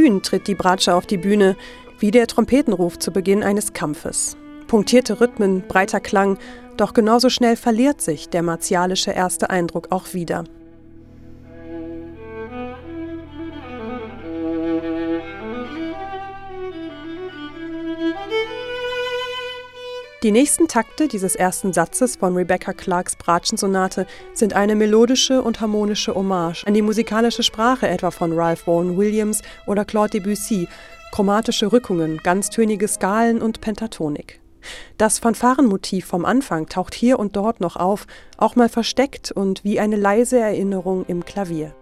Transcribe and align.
kühn 0.00 0.22
tritt 0.22 0.46
die 0.46 0.54
Bratsche 0.54 0.94
auf 0.94 1.04
die 1.04 1.18
Bühne, 1.18 1.56
wie 1.98 2.10
der 2.10 2.26
Trompetenruf 2.26 2.98
zu 2.98 3.10
Beginn 3.10 3.42
eines 3.42 3.74
Kampfes. 3.74 4.38
Punktierte 4.66 5.20
Rhythmen, 5.20 5.62
breiter 5.68 6.00
Klang, 6.00 6.38
doch 6.78 6.94
genauso 6.94 7.28
schnell 7.28 7.54
verliert 7.54 8.00
sich 8.00 8.30
der 8.30 8.42
martialische 8.42 9.10
erste 9.10 9.50
Eindruck 9.50 9.88
auch 9.90 10.14
wieder. 10.14 10.44
Die 20.22 20.32
nächsten 20.32 20.68
Takte 20.68 21.08
dieses 21.08 21.34
ersten 21.34 21.72
Satzes 21.72 22.16
von 22.16 22.36
Rebecca 22.36 22.74
Clarks 22.74 23.16
Bratschensonate 23.16 24.06
sind 24.34 24.52
eine 24.52 24.76
melodische 24.76 25.40
und 25.40 25.62
harmonische 25.62 26.14
Hommage 26.14 26.66
an 26.66 26.74
die 26.74 26.82
musikalische 26.82 27.42
Sprache 27.42 27.88
etwa 27.88 28.10
von 28.10 28.38
Ralph 28.38 28.66
Vaughan 28.66 28.98
Williams 28.98 29.40
oder 29.66 29.86
Claude 29.86 30.10
Debussy, 30.10 30.68
chromatische 31.10 31.72
Rückungen, 31.72 32.18
ganztönige 32.18 32.86
Skalen 32.86 33.40
und 33.40 33.62
Pentatonik. 33.62 34.42
Das 34.98 35.18
Fanfarenmotiv 35.18 36.04
vom 36.04 36.26
Anfang 36.26 36.66
taucht 36.66 36.94
hier 36.94 37.18
und 37.18 37.34
dort 37.34 37.60
noch 37.60 37.76
auf, 37.76 38.06
auch 38.36 38.56
mal 38.56 38.68
versteckt 38.68 39.32
und 39.32 39.64
wie 39.64 39.80
eine 39.80 39.96
leise 39.96 40.38
Erinnerung 40.38 41.06
im 41.06 41.24
Klavier. 41.24 41.74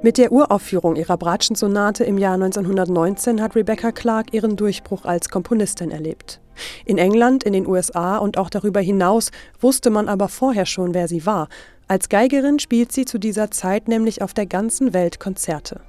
Mit 0.00 0.16
der 0.16 0.30
Uraufführung 0.30 0.94
ihrer 0.94 1.16
Bratschensonate 1.16 2.04
im 2.04 2.18
Jahr 2.18 2.34
1919 2.34 3.42
hat 3.42 3.56
Rebecca 3.56 3.90
Clark 3.90 4.32
ihren 4.32 4.54
Durchbruch 4.54 5.04
als 5.04 5.28
Komponistin 5.28 5.90
erlebt. 5.90 6.40
In 6.84 6.98
England, 6.98 7.42
in 7.42 7.52
den 7.52 7.66
USA 7.66 8.18
und 8.18 8.38
auch 8.38 8.48
darüber 8.48 8.78
hinaus 8.80 9.32
wusste 9.60 9.90
man 9.90 10.08
aber 10.08 10.28
vorher 10.28 10.66
schon, 10.66 10.94
wer 10.94 11.08
sie 11.08 11.26
war. 11.26 11.48
Als 11.88 12.08
Geigerin 12.08 12.60
spielt 12.60 12.92
sie 12.92 13.06
zu 13.06 13.18
dieser 13.18 13.50
Zeit 13.50 13.88
nämlich 13.88 14.22
auf 14.22 14.34
der 14.34 14.46
ganzen 14.46 14.94
Welt 14.94 15.18
Konzerte. 15.18 15.80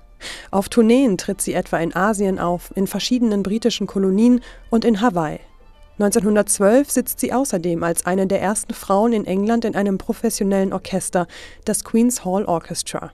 Auf 0.50 0.70
Tourneen 0.70 1.20
tritt 1.20 1.40
sie 1.40 1.54
etwa 1.54 1.78
in 1.78 1.96
Asien 1.96 2.40
auf, 2.40 2.72
in 2.76 2.88
verschiedenen 2.88 3.44
britischen 3.44 3.86
Kolonien 3.86 4.42
und 4.72 4.86
in 4.86 5.02
Hawaii. 5.02 5.40
1912 6.00 6.90
sitzt 6.90 7.20
sie 7.20 7.32
außerdem 7.32 7.84
als 7.84 8.08
eine 8.08 8.26
der 8.26 8.42
ersten 8.42 8.74
Frauen 8.74 9.14
in 9.14 9.26
England 9.26 9.66
in 9.66 9.76
einem 9.76 10.00
professionellen 10.00 10.74
Orchester, 10.74 11.28
das 11.64 11.84
Queen's 11.84 12.26
Hall 12.26 12.46
Orchestra. 12.46 13.12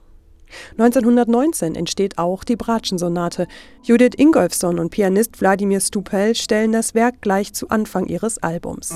1919 0.72 1.76
entsteht 1.76 2.18
auch 2.18 2.44
die 2.44 2.56
Bratschensonate. 2.56 3.48
Judith 3.84 4.16
Ingolfsson 4.18 4.80
und 4.80 4.90
Pianist 4.90 5.40
Wladimir 5.42 5.80
Stupel 5.80 6.36
stellen 6.36 6.72
das 6.72 6.96
Werk 6.96 7.22
gleich 7.22 7.54
zu 7.54 7.70
Anfang 7.70 8.08
ihres 8.08 8.38
Albums. 8.38 8.94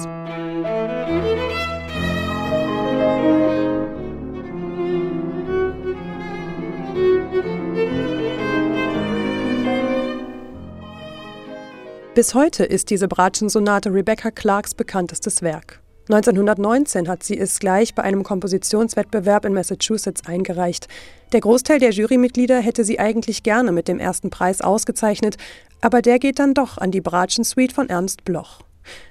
Bis 12.15 12.33
heute 12.33 12.65
ist 12.65 12.89
diese 12.89 13.07
Bratschensonate 13.07 13.93
Rebecca 13.93 14.29
Clarks 14.29 14.73
bekanntestes 14.73 15.41
Werk. 15.41 15.79
1919 16.09 17.07
hat 17.07 17.21
sie 17.21 17.37
es 17.37 17.59
gleich 17.59 17.93
bei 17.93 18.01
einem 18.01 18.23
Kompositionswettbewerb 18.23 19.45
in 19.45 19.53
Massachusetts 19.53 20.25
eingereicht. 20.25 20.87
Der 21.33 21.39
Großteil 21.39 21.77
der 21.77 21.91
Jurymitglieder 21.91 22.59
hätte 22.59 22.83
sie 22.83 22.99
eigentlich 22.99 23.43
gerne 23.43 23.71
mit 23.71 23.87
dem 23.87 23.99
ersten 23.99 24.31
Preis 24.31 24.61
ausgezeichnet, 24.61 25.37
aber 25.81 26.01
der 26.01 26.17
geht 26.17 26.39
dann 26.39 26.55
doch 26.55 26.79
an 26.79 26.89
die 26.89 27.01
Bratschen 27.01 27.43
Suite 27.43 27.73
von 27.73 27.89
Ernst 27.89 28.25
Bloch. 28.25 28.61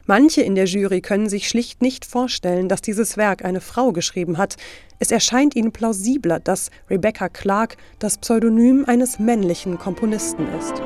Manche 0.07 0.41
in 0.41 0.57
der 0.57 0.65
Jury 0.65 1.01
können 1.01 1.29
sich 1.29 1.49
schlicht 1.49 1.83
nicht 1.83 2.05
vorstellen, 2.05 2.69
dass 2.69 2.83
dieses 2.83 3.17
Werk 3.17 3.45
eine 3.45 3.61
Frau 3.61 3.93
geschrieben 3.93 4.37
hat. 4.37 4.57
Es 4.99 5.13
erscheint 5.13 5.55
ihnen 5.55 5.71
plausibler, 5.71 6.41
dass 6.41 6.73
Rebecca 6.91 7.29
Clark 7.29 7.77
das 8.01 8.19
Pseudonym 8.19 8.85
eines 8.87 9.21
männlichen 9.21 9.79
Komponisten 9.79 10.49
ist. 10.59 10.83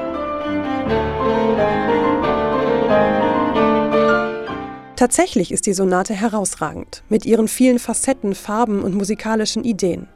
Tatsächlich 5.03 5.51
ist 5.51 5.67
die 5.67 5.73
Sonate 5.73 6.15
herausragend, 6.15 7.03
mit 7.09 7.27
ihren 7.27 7.49
vielen 7.49 7.81
Facetten, 7.81 8.37
Farben 8.37 8.85
und 8.85 8.95
musikalischen 8.95 9.65
Ideen. 9.65 10.07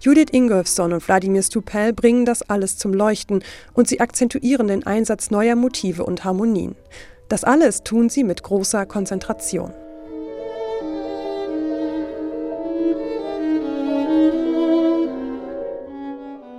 Judith 0.00 0.28
Ingolfsson 0.30 0.92
und 0.92 1.08
Wladimir 1.08 1.42
Stupel 1.42 1.92
bringen 1.92 2.24
das 2.24 2.42
alles 2.42 2.78
zum 2.78 2.94
Leuchten 2.94 3.42
und 3.74 3.88
sie 3.88 3.98
akzentuieren 3.98 4.68
den 4.68 4.86
Einsatz 4.86 5.32
neuer 5.32 5.56
Motive 5.56 6.04
und 6.04 6.22
Harmonien. 6.22 6.76
Das 7.28 7.42
alles 7.42 7.82
tun 7.82 8.10
sie 8.10 8.22
mit 8.22 8.44
großer 8.44 8.86
Konzentration. 8.86 9.74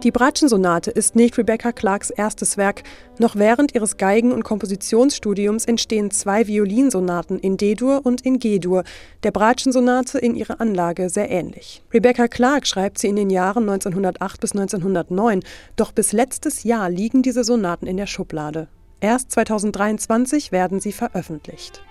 Die 0.04 0.12
Bratschensonate 0.12 0.92
ist 0.92 1.18
nicht 1.18 1.38
Rebecca 1.38 1.74
Clarks 1.74 2.10
erstes 2.10 2.56
Werk. 2.56 2.84
Noch 3.18 3.36
während 3.36 3.76
ihres 3.76 3.98
Geigen- 3.98 4.32
und 4.32 4.46
Kompositionsstudiums 4.46 5.66
entstehen 5.66 6.10
zwei 6.10 6.48
Violinsonaten 6.48 7.38
in 7.38 7.58
D-Dur 7.58 8.06
und 8.06 8.22
in 8.22 8.40
G-Dur, 8.40 8.86
der 9.24 9.32
Bratschensonate 9.32 10.18
in 10.18 10.36
ihrer 10.36 10.62
Anlage 10.62 11.10
sehr 11.10 11.30
ähnlich. 11.30 11.84
Rebecca 11.94 12.30
Clark 12.30 12.66
schreibt 12.66 12.98
sie 12.98 13.08
in 13.08 13.18
den 13.18 13.30
Jahren 13.30 13.68
1908 13.70 14.40
bis 14.40 14.54
1909, 14.54 15.42
doch 15.76 15.92
bis 15.92 16.14
letztes 16.14 16.64
Jahr 16.64 16.90
liegen 16.90 17.22
diese 17.22 17.44
Sonaten 17.44 17.86
in 17.86 17.98
der 17.98 18.08
Schublade. 18.08 18.70
Erst 19.02 19.32
2023 19.32 20.54
werden 20.54 20.80
sie 20.80 20.94
veröffentlicht. 20.94 21.84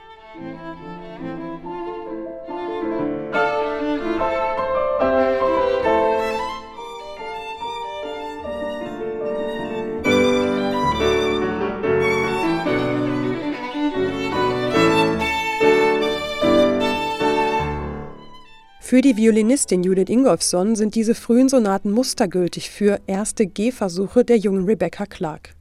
Für 18.89 19.03
die 19.03 19.19
Violinistin 19.19 19.83
Judith 19.83 20.09
Ingolfsson 20.09 20.75
sind 20.75 20.95
diese 20.95 21.15
frühen 21.15 21.51
Sonaten 21.51 21.91
mustergültig 21.91 22.71
für 22.71 23.03
erste 23.07 23.47
Gehversuche 23.47 24.25
der 24.25 24.39
jungen 24.39 24.65
Rebecca 24.65 25.05
Clark. 25.05 25.55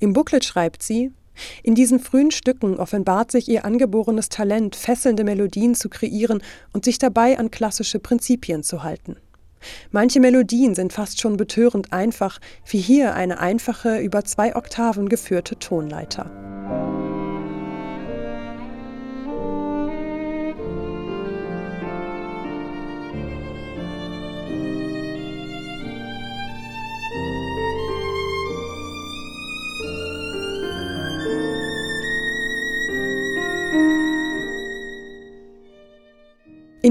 Im 0.00 0.12
Booklet 0.12 0.44
schreibt 0.44 0.82
sie, 0.82 1.10
in 1.62 1.74
diesen 1.74 1.98
frühen 1.98 2.30
Stücken 2.30 2.76
offenbart 2.76 3.32
sich 3.32 3.48
ihr 3.48 3.64
angeborenes 3.64 4.28
Talent, 4.28 4.76
fesselnde 4.76 5.24
Melodien 5.24 5.74
zu 5.74 5.88
kreieren 5.88 6.42
und 6.74 6.84
sich 6.84 6.98
dabei 6.98 7.38
an 7.38 7.50
klassische 7.50 8.00
Prinzipien 8.00 8.62
zu 8.62 8.82
halten. 8.82 9.16
Manche 9.90 10.20
Melodien 10.20 10.74
sind 10.74 10.92
fast 10.92 11.22
schon 11.22 11.38
betörend 11.38 11.90
einfach, 11.90 12.38
wie 12.66 12.80
hier 12.80 13.14
eine 13.14 13.40
einfache, 13.40 13.96
über 14.00 14.24
zwei 14.24 14.54
Oktaven 14.56 15.08
geführte 15.08 15.58
Tonleiter. 15.58 16.43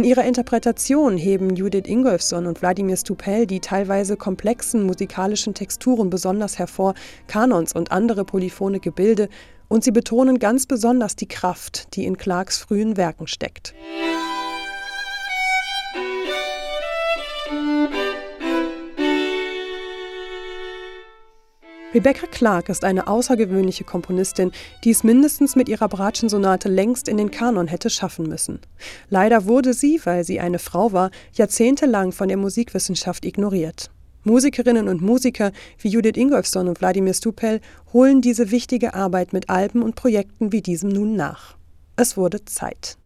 In 0.04 0.10
ihrer 0.10 0.26
Interpretation 0.26 1.16
heben 1.16 1.56
Judith 1.56 1.86
Ingolfsson 1.86 2.46
und 2.46 2.62
Wladimir 2.62 2.98
Stupel 2.98 3.48
die 3.48 3.62
teilweise 3.62 4.18
komplexen 4.18 4.84
musikalischen 4.84 5.54
Texturen 5.54 6.10
besonders 6.10 6.60
hervor, 6.60 6.94
Kanons 7.28 7.72
und 7.72 7.94
andere 7.94 8.26
polyphone 8.26 8.82
Gebilde, 8.82 9.30
und 9.70 9.86
sie 9.86 9.92
betonen 9.92 10.40
ganz 10.40 10.66
besonders 10.66 11.16
die 11.16 11.30
Kraft, 11.30 11.96
die 11.96 12.04
in 12.04 12.18
Clarks 12.18 12.58
frühen 12.58 12.98
Werken 12.98 13.28
steckt. 13.28 13.74
Rebecca 21.94 22.26
Clark 22.26 22.70
ist 22.70 22.86
eine 22.86 23.08
außergewöhnliche 23.08 23.84
Komponistin, 23.84 24.52
die 24.84 24.90
es 24.90 25.04
mindestens 25.04 25.56
mit 25.56 25.70
ihrer 25.70 25.88
Bratschensonate 25.88 26.68
längst 26.68 27.08
in 27.08 27.18
den 27.18 27.30
Kanon 27.30 27.68
hätte 27.68 27.92
schaffen 27.92 28.28
müssen. 28.28 28.60
Leider 29.10 29.46
wurde 29.46 29.74
sie, 29.76 30.02
weil 30.04 30.24
sie 30.24 30.40
eine 30.40 30.58
Frau 30.58 30.92
war, 30.92 31.12
jahrzehntelang 31.34 32.12
von 32.12 32.30
der 32.30 32.38
Musikwissenschaft 32.38 33.26
ignoriert. 33.26 33.92
Musikerinnen 34.24 34.88
und 34.88 35.04
Musiker 35.04 35.52
wie 35.78 35.90
Judith 35.90 36.18
Ingolfsson 36.18 36.68
und 36.68 36.82
Wladimir 36.82 37.14
Stupel 37.14 37.62
holen 37.92 38.22
diese 38.22 38.50
wichtige 38.50 38.96
Arbeit 38.96 39.32
mit 39.32 39.50
Alben 39.50 39.84
und 39.84 39.96
Projekten 39.96 40.52
wie 40.52 40.62
diesem 40.62 40.90
nun 40.90 41.16
nach. 41.16 41.58
Es 41.96 42.18
wurde 42.18 42.44
Zeit. 42.46 42.98